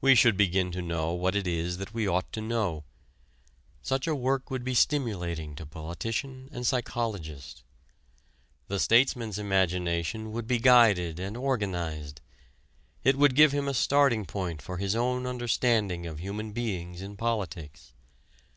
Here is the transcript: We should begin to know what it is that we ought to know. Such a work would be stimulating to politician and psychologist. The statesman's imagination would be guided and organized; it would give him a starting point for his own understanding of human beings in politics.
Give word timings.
We 0.00 0.16
should 0.16 0.36
begin 0.36 0.72
to 0.72 0.82
know 0.82 1.12
what 1.12 1.36
it 1.36 1.46
is 1.46 1.78
that 1.78 1.94
we 1.94 2.04
ought 2.08 2.32
to 2.32 2.40
know. 2.40 2.82
Such 3.80 4.08
a 4.08 4.14
work 4.16 4.50
would 4.50 4.64
be 4.64 4.74
stimulating 4.74 5.54
to 5.54 5.64
politician 5.64 6.48
and 6.50 6.66
psychologist. 6.66 7.62
The 8.66 8.80
statesman's 8.80 9.38
imagination 9.38 10.32
would 10.32 10.48
be 10.48 10.58
guided 10.58 11.20
and 11.20 11.36
organized; 11.36 12.20
it 13.04 13.16
would 13.16 13.36
give 13.36 13.52
him 13.52 13.68
a 13.68 13.74
starting 13.74 14.26
point 14.26 14.60
for 14.60 14.78
his 14.78 14.96
own 14.96 15.28
understanding 15.28 16.06
of 16.08 16.18
human 16.18 16.50
beings 16.50 17.00
in 17.00 17.16
politics. 17.16 17.92